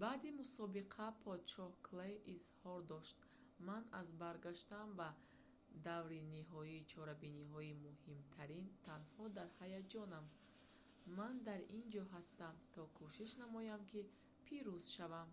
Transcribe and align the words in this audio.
баъди 0.00 0.30
мусобиқа 0.40 1.06
подшоҳ 1.24 1.70
клей 1.86 2.14
изҳор 2.36 2.80
дошт 2.92 3.18
ман 3.66 3.82
аз 4.00 4.08
баргаштан 4.22 4.86
ба 4.98 5.08
даври 5.86 6.20
ниҳоии 6.34 6.86
чорабиниҳои 6.92 7.78
муҳимтарин 7.86 8.66
танҳо 8.88 9.24
дар 9.38 9.48
ҳаяҷонам 9.60 10.24
ман 11.18 11.34
дар 11.48 11.60
ин 11.78 11.84
ҷо 11.94 12.02
ҳастам 12.14 12.54
то 12.74 12.82
кӯшиш 12.98 13.30
намоям 13.42 13.82
ки 13.90 14.00
пирӯз 14.46 14.84
шавам 14.94 15.28